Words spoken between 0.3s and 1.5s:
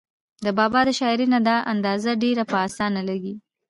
د بابا د شاعرۍ نه